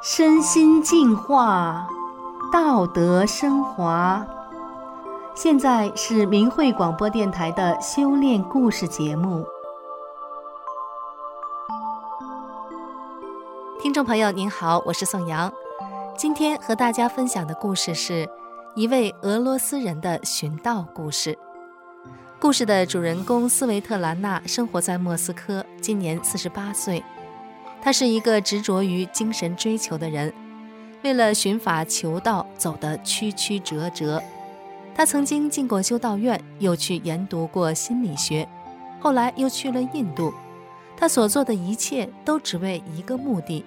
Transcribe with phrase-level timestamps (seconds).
[0.00, 1.86] 身心净化，
[2.52, 4.26] 道德升华。
[5.34, 9.46] 现在是明慧广播电台的修炼故事节目。
[13.80, 15.52] 听众朋友您好，我是宋阳。
[16.16, 18.28] 今天和大家分享的故事是
[18.74, 21.38] 一位俄罗斯人的寻道故事。
[22.40, 27.02] 故事的主人公斯维特兰娜生活在莫斯科，今年四十八岁。
[27.82, 30.32] 他是一个执着于精神追求的人，
[31.02, 34.22] 为了寻法求道，走得曲曲折折。
[34.94, 38.48] 他曾经进过修道院，又去研读过心理学，
[39.00, 40.32] 后来又去了印度。
[40.96, 43.64] 他所做的一切都只为一个目的：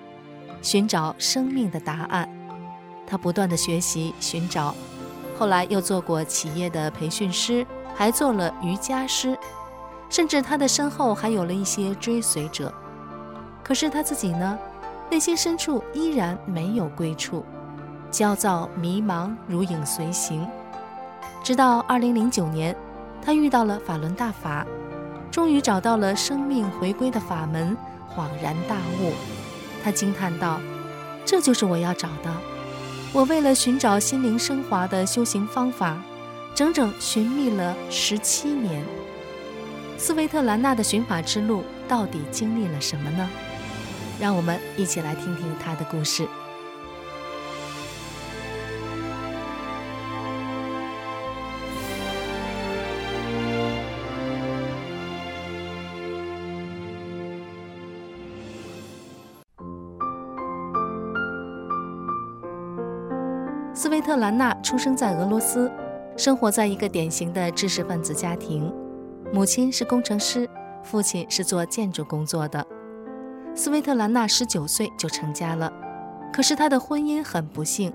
[0.62, 2.28] 寻找生命的答案。
[3.06, 4.74] 他不断地学习、寻找，
[5.38, 9.38] 后来又做过企业的培训师，还做了瑜伽师，
[10.10, 12.74] 甚至他的身后还有了一些追随者。
[13.64, 14.58] 可是他自己呢，
[15.10, 17.46] 内心深处依然没有归处，
[18.10, 20.48] 焦躁迷茫如影随形。
[21.44, 22.76] 直到二零零九年，
[23.24, 24.66] 他遇到了法轮大法，
[25.32, 27.78] 终于找到了生命回归的法门，
[28.16, 29.14] 恍然大悟。
[29.84, 30.60] 他惊叹道
[31.26, 32.32] ：“这就是我要找的。
[33.14, 35.98] 我为了寻找心灵升华的修行方法，
[36.54, 38.84] 整整寻觅了十七年。
[39.98, 43.30] 斯维特兰娜的寻法之路到底经历了什么呢？”
[44.22, 46.28] 让我们一起来听听他的故事。
[63.74, 65.72] 斯维特兰娜出生在俄罗斯，
[66.22, 68.72] 生活在一个典型的知识分子家庭，
[69.34, 70.48] 母亲是工程师，
[70.84, 72.64] 父亲是做建筑工作的。
[73.56, 75.74] 斯维特兰娜十九岁就成家了，
[76.32, 77.92] 可是她的婚姻很不幸，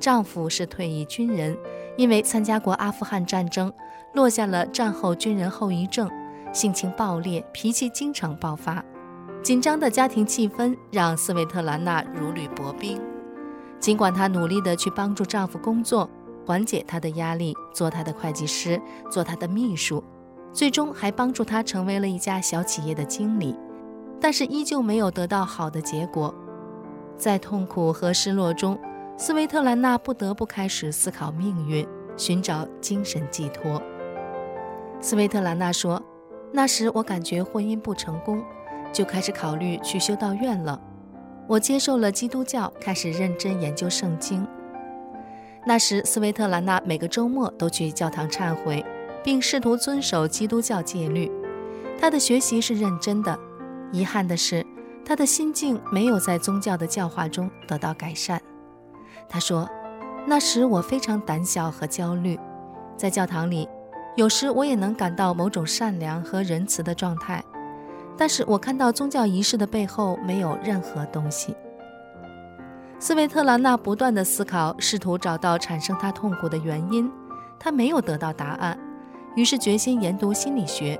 [0.00, 1.56] 丈夫是退役军人，
[1.96, 3.72] 因为参加过阿富汗战争，
[4.12, 6.10] 落下了战后军人后遗症，
[6.52, 8.84] 性情暴烈，脾气经常爆发。
[9.40, 13.00] 紧张的家庭气氛让斯维特兰娜如履薄冰。
[13.78, 16.10] 尽管她努力地去帮助丈夫工作，
[16.48, 20.02] 缓解他的压力，做他的会计师，做他的秘书，
[20.50, 23.54] 最终还帮助他成为了一家小企业的经理。
[24.18, 26.34] 但是依旧没有得到好的结果，
[27.18, 28.78] 在痛苦和失落中，
[29.18, 31.86] 斯维特兰娜不得不开始思考命运，
[32.16, 33.82] 寻找精神寄托。
[35.02, 36.02] 斯维特兰娜说
[36.50, 38.42] ：“那时我感觉婚姻不成功，
[38.90, 40.80] 就开始考虑去修道院了。
[41.46, 44.48] 我接受了基督教，开始认真研究圣经。
[45.64, 48.84] 那时，斯维特兰娜每个周末都去教堂忏悔，
[49.22, 51.30] 并试图遵守基督教戒律。
[52.00, 53.38] 她的学习是认真的。”
[53.92, 54.64] 遗憾的是，
[55.04, 58.40] 她的心境没有在宗教的教化中得到改善。
[59.28, 59.68] 他说
[60.26, 62.38] ：“那时我非常胆小和焦虑，
[62.96, 63.68] 在教堂里，
[64.16, 67.44] 有时我也能感到某种善良和仁慈的状态，
[68.16, 71.54] 但是我看到宗教仪式的背后没有任何东西。”
[73.00, 77.08] 斯维特兰娜不断地思考，试图找到产生她痛苦的原因，
[77.56, 78.76] 她没有得到答案，
[79.36, 80.98] 于是决心研读心理学。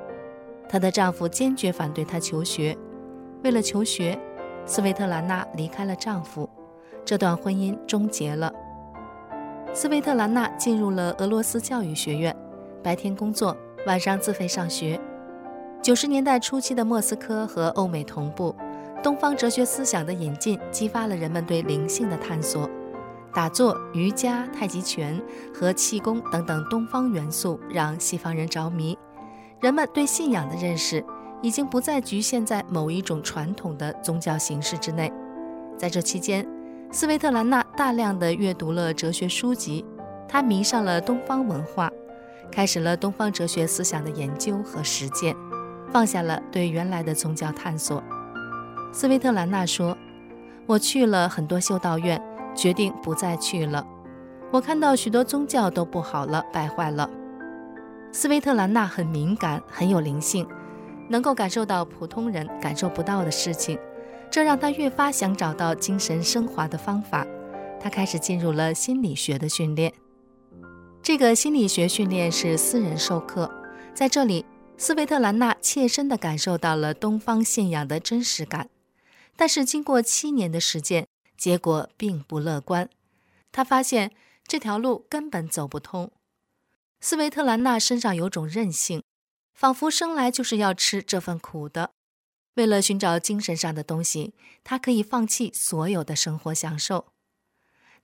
[0.69, 2.77] 她的丈夫坚决反对她求学。
[3.43, 4.17] 为了求学，
[4.65, 6.49] 斯维特兰娜离开了丈夫，
[7.05, 8.53] 这段婚姻终结了。
[9.75, 12.35] 斯维特兰娜进入了俄罗斯教育学院，
[12.81, 15.01] 白天工作，晚上自费上学。
[15.83, 18.55] 九十年代初期的莫斯科和欧美同步，
[19.03, 22.69] 东方哲学思想的引进激发了人们对灵性的探索。
[23.33, 25.21] 打坐、瑜伽、太极拳
[25.55, 28.99] 和气功等等东方元素让西方人着迷。
[29.61, 31.05] 人们对信仰的认识
[31.43, 35.13] 已经不再局限在某一种传统的宗教形式之内。
[35.77, 36.45] 在这期间，
[36.91, 39.85] 斯维特兰娜大量的阅读了哲学书籍，
[40.27, 41.91] 她迷上了东方文化，
[42.51, 45.37] 开始了东方哲学思想的研究和实践，
[45.93, 48.03] 放下了对原来的宗教探索。
[48.90, 49.96] 斯维特兰娜说
[50.67, 52.20] ：“我去了很多修道院，
[52.55, 53.87] 决定不再去了。
[54.50, 57.08] 我看到许多宗教都不好了，败坏了。”
[58.11, 60.46] 斯维特兰娜很敏感，很有灵性，
[61.08, 63.79] 能够感受到普通人感受不到的事情，
[64.31, 67.26] 这让她越发想找到精神升华的方法。
[67.79, 69.93] 她开始进入了心理学的训练。
[71.02, 73.49] 这个心理学训练是私人授课，
[73.94, 74.44] 在这里，
[74.76, 78.69] 斯维特兰娜切身地感受到了东方信仰的真实感。
[79.38, 81.06] 但是经过七年的实践，
[81.37, 82.90] 结果并不乐观。
[83.52, 84.11] 他发现
[84.44, 86.11] 这条路根本走不通。
[87.00, 89.00] 斯维特兰娜身上有种韧性，
[89.55, 91.93] 仿佛生来就是要吃这份苦的。
[92.55, 97.12] 为了寻找精神上的东西，她可以放弃所有的生活享受。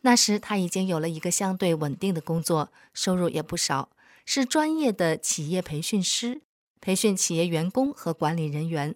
[0.03, 3.91] 那时，她已经有了一个相对稳定的工作，收入也不少，
[4.25, 6.43] 是专业的企业培训师，
[6.81, 8.95] 培训企业员工和管理人员。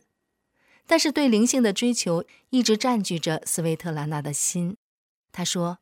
[0.89, 4.79] 但是，对灵性的追求一直占据着斯维特兰娜的心。
[5.31, 5.79] 她说：“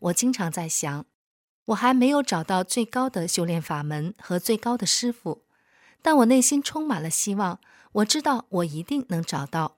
[0.00, 1.04] 我经常在想。”
[1.66, 5.42] 我还没有找到最高的修炼法门和最高的师傅，
[6.00, 7.60] 但我内心充满了希望。
[7.92, 9.76] 我知道我一定能找到。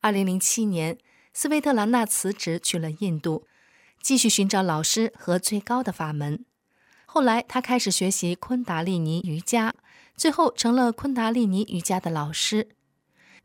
[0.00, 0.98] 二零零七年，
[1.32, 3.46] 斯维特兰娜辞职去了印度，
[4.02, 6.44] 继续寻找老师和最高的法门。
[7.06, 9.76] 后来，她开始学习昆达利尼瑜伽，
[10.16, 12.70] 最后成了昆达利尼瑜伽的老师。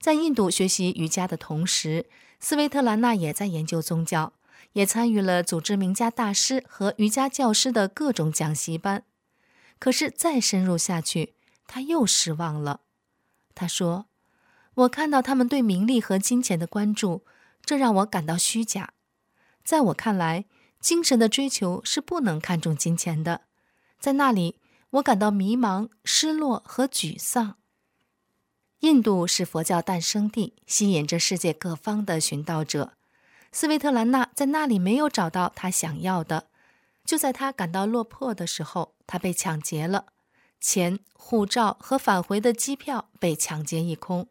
[0.04, 2.08] 在印度学习瑜伽的同时，
[2.38, 4.34] 斯维特兰娜也在研究宗教。
[4.74, 9.06] 也参与了组织名家大师和瑜伽教师的各种讲习班，
[9.80, 11.36] 可是再深入下去，
[11.68, 12.82] 他又失望了。
[13.56, 14.08] 他说
[14.76, 17.24] ：“我看到他们对名利和金钱的关注，
[17.64, 18.94] 这让我感到虚假。
[19.64, 20.44] 在我看来，
[20.82, 23.42] 精神的追求是不能看重金钱的。
[24.00, 24.60] 在那里，
[24.90, 27.56] 我感到迷茫、失落和沮丧。”
[28.84, 32.92] 印度是佛教诞生地，吸引着世界各方的寻道者。
[33.50, 36.48] 斯维特兰娜在那里没有找到她想要的，
[37.06, 40.08] 就在她感到落魄的时候，她被抢劫了，
[40.60, 44.28] 钱、护照和返回的机票被抢劫一空。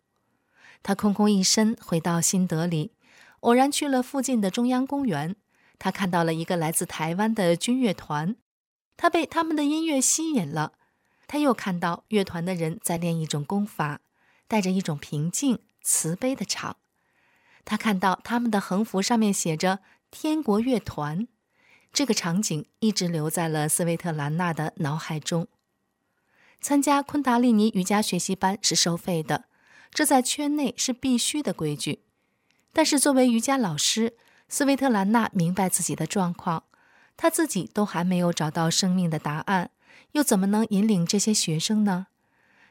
[0.82, 2.92] 她空空一身回到新德里，
[3.40, 5.34] 偶然去了附近的中央公园，
[5.78, 8.36] 她看到了一个来自台湾的军乐团，
[8.98, 10.74] 她被他们的音乐吸引了。
[11.26, 14.00] 她又看到乐团的人在练一种功法，
[14.52, 16.76] 带着一种平静、慈悲的场。
[17.64, 19.78] 他看到他们的横幅上面写着
[20.12, 21.26] “天国乐团”，
[21.90, 25.48] 这个场景一直留在了斯维特兰娜的脑海中。
[26.60, 29.46] 参加昆达利尼瑜伽学习班是收费的，
[29.90, 32.02] 这在圈内是必须的规矩。
[32.74, 34.18] 但是作为瑜伽老师，
[34.50, 36.64] 斯维特兰娜明白自己的状况，
[37.16, 39.70] 她自己都还没有找到生命的答案，
[40.10, 42.08] 又怎么能引领这些学生呢？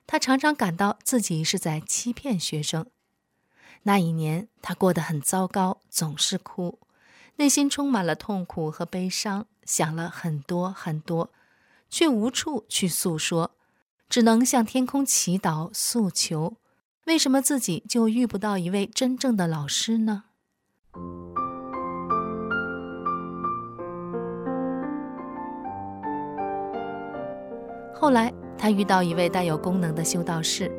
[0.06, 2.86] 他常常感到自己是在欺骗学生。
[3.83, 6.80] 那一年，他过得很糟糕，总是哭，
[7.38, 11.31] 内心充满了痛苦和悲伤，想了很多很多，
[11.89, 13.51] 却无处去诉说，
[14.09, 16.57] 只能向天空祈祷诉求。
[17.06, 20.25] 为什么自己就遇不到一位真正的老师呢？
[27.95, 30.72] 后来，他遇到一位带有功能的修道士。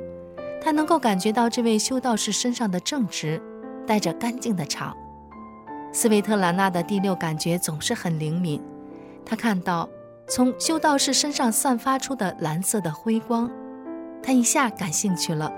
[0.62, 3.42] 他能够感觉到这位修道士身上的正直，
[3.84, 4.96] 带着干净的肠。
[5.92, 8.62] 斯维特兰娜的第六感觉总是很灵敏，
[9.26, 9.88] 她看到
[10.28, 13.50] 从修道士身上散发出的蓝色的辉光，
[14.22, 15.52] 她一下感兴趣了。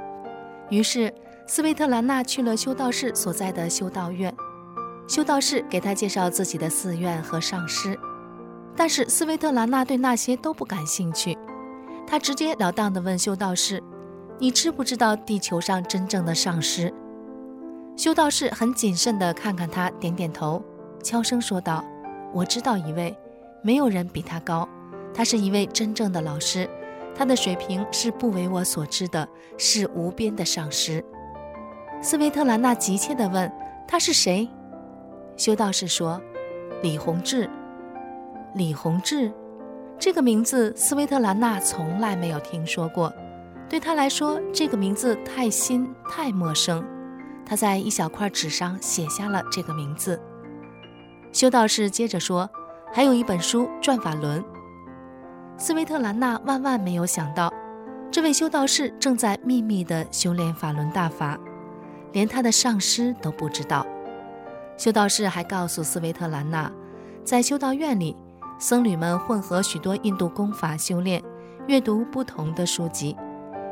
[0.71, 1.13] 于是，
[1.47, 4.35] 斯维特兰娜去了修道士所在的修道院，
[5.07, 7.97] 修道士给她介绍自己的寺院和上师，
[8.75, 11.37] 但是斯维特兰娜对那些都不感兴趣，
[12.07, 13.83] 他直截了当地问修道士。
[14.39, 16.93] 你知不知道地球上真正的上师？
[17.97, 20.61] 修道士很谨慎地看看他，点点头，
[21.03, 21.85] 悄声说道
[22.35, 23.17] ：“我知道一位，
[23.63, 24.69] 没有人比他高。
[25.15, 26.69] 他是一位真正的老师，
[27.15, 31.03] 他的水平是不为我所知的，是无边的上师。”
[32.03, 33.51] 斯维特兰娜急切地问
[33.87, 34.49] ：“他是谁？”
[35.39, 36.21] 修道士说
[36.83, 37.49] ：“李洪志。”
[38.57, 39.33] 李洪志，
[39.99, 43.13] 这个名字斯维特兰娜从来没有听说过。
[43.69, 46.85] 对他来说，这个名字太新太陌生。
[47.47, 50.21] 他在一小块纸上写下了这个名字。
[51.33, 52.49] 修道士接着说
[52.93, 54.41] ：“还有一本书《转法轮》。”
[55.57, 57.53] 斯维特兰娜万万没有想到，
[58.11, 61.39] 这位修道士正在秘密地修炼法轮大法，
[62.13, 63.87] 连他的上师都不知道。
[64.77, 66.71] 修道士还告诉斯维特兰娜，
[67.25, 68.17] 在修道院里，
[68.65, 71.23] 僧侣们混合许多印度功法修炼，
[71.67, 73.15] 阅读不同的书籍。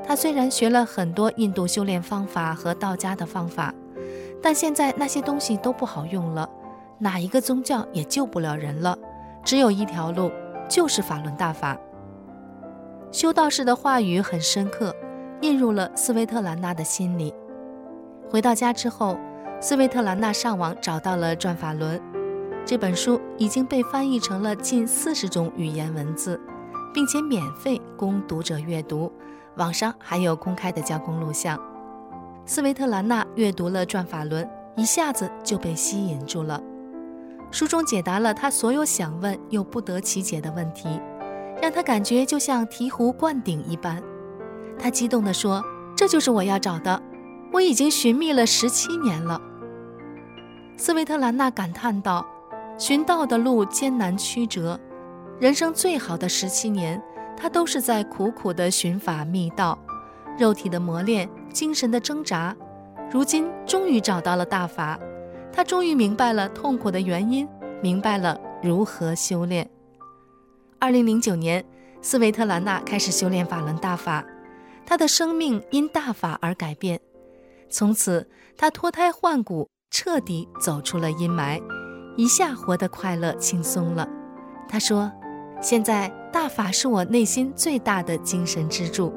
[0.07, 3.73] 他虽然学了很多印度修炼方法和道家的方法，
[4.43, 6.47] 但现在那些东西都不好用了，
[6.99, 8.95] 哪一个宗教也救不了人了，
[9.43, 10.31] 只有一条路，
[10.69, 11.75] 就是法轮大法。
[13.11, 14.95] 修道士的话语很深刻，
[15.41, 17.33] 印入了斯维特兰娜的心里。
[18.29, 19.17] 回到家之后，
[19.59, 21.99] 斯维特兰娜上网找到了《转法轮》
[22.65, 26.41] 这本书，已经被翻译成了近四十种语言文字，
[26.95, 29.13] 并且免费供读者阅读。
[29.57, 31.61] 网上还有公开的教工录像。
[32.47, 34.45] 斯维特兰娜阅读了《转法轮》，
[34.77, 36.63] 一下子就被吸引住了。
[37.51, 41.01] 书中解答了她所有想问又不得其解的问题，
[41.61, 44.03] 让他感觉就像醍醐灌顶一般。
[44.79, 45.63] 他激动地说
[45.95, 47.03] ：“这就是我要找的，
[47.53, 49.41] 我已经寻觅了十七年了。”
[50.79, 52.27] 斯维特兰娜感叹道
[52.79, 54.79] ：“寻道的路艰难曲折，
[55.39, 57.01] 人生最好的十七年，
[57.37, 59.79] 他都是在苦苦地寻法觅道，
[60.39, 62.57] 肉体的磨练，精神的挣扎。
[63.11, 64.99] 如今终于找到了大法，
[65.53, 67.47] 他终于明白了痛苦的原因，
[67.83, 69.69] 明白了如何修炼。”
[70.81, 71.65] 二零零九年，
[72.01, 74.25] 斯维特兰娜开始修炼法轮大法，
[74.85, 76.99] 她的生命因大法而改变。
[77.69, 81.63] 从此，她脱胎换骨，彻底走出了阴霾，
[82.17, 84.09] 一下活得快乐轻松了。
[84.69, 85.11] 他说
[85.61, 89.13] ：“现在大法是我内心最大的精神支柱。”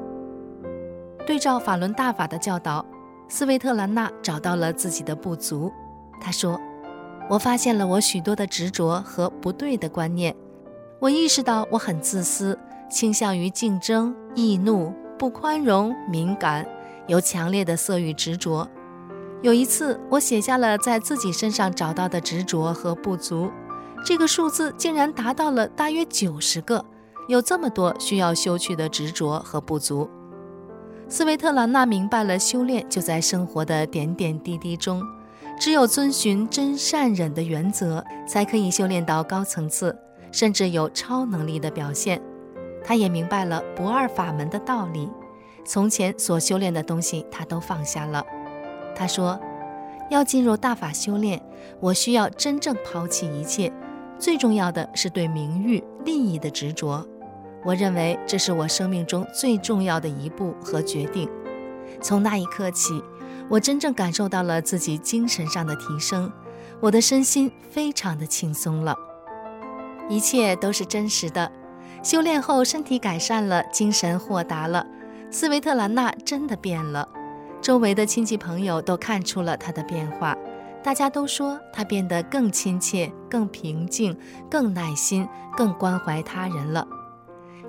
[1.26, 2.84] 对照法轮大法的教导，
[3.28, 5.72] 斯维特兰娜找到了自己的不足。
[6.20, 6.60] 她说
[7.28, 10.34] ：“我发现了我许多的执着和不对的观念。”
[11.00, 16.66] 我意识到我很自私，倾向于竞争、易怒、不宽容、敏感，
[17.06, 18.66] 有强烈的色欲执着。
[19.42, 23.50] 有一次，我写下了在自己身上找到的执着和不足，
[24.04, 26.84] 这个数字竟然达到了大约九十个，
[27.28, 30.08] 有这么多需要修去的执着和不足。
[31.08, 35.02] 斯维特兰娜明白了，修炼就在生活的点点滴滴中，
[35.60, 39.96] 只有遵循真善忍的原则，才可以修炼到高层次。
[40.32, 42.20] 甚至有超能力的表现，
[42.84, 45.08] 他也明白了不二法门的道理。
[45.64, 48.22] 从前所修炼的东西，他都放下了。
[48.96, 49.38] 他说
[50.10, 51.40] ：“要进入大法修炼，
[51.80, 53.70] 我需要真正抛弃一切，
[54.18, 57.06] 最重要的是对名誉、利益的执着。
[57.62, 61.28] 我认为这是我生命中最重要的一步和决定。
[62.00, 63.02] 从那一刻起，
[63.50, 66.32] 我真正感受到了自己精神上的提升，
[66.80, 68.96] 我的身心非常的轻松了。”
[70.08, 71.50] 一切都是真实的。
[72.02, 74.86] 修炼后，身体改善了，精神豁达了。
[75.28, 77.08] 斯维特兰娜真的变了，
[77.66, 80.36] 周围的亲戚朋友都看出了他的变化。
[80.84, 84.16] 大家都说他变得更亲切、更平静、
[84.48, 86.86] 更耐心、更关怀他人了。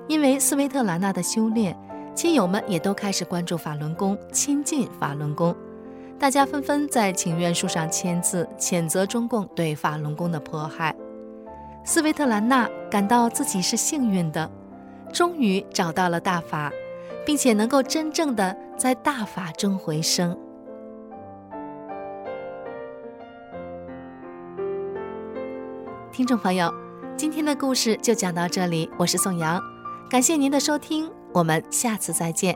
[0.06, 1.76] 因为斯维特兰娜的修炼，
[2.14, 5.52] 亲友们也都开始关注法轮功，亲近法轮功。
[6.16, 10.94] 大家纷纷在请愿书上签字，谴责中共对法轮功的迫害。
[11.84, 14.48] 斯维特兰娜感到自己是幸运的，
[15.12, 16.70] 终于找到了大法，
[17.28, 20.34] 并且能够真正的在大法中回生。
[26.10, 26.72] 听众朋友，
[27.18, 29.62] 今天的故事就讲到这里，我是宋阳，
[30.08, 32.54] 感谢您的收听，我们下次再见。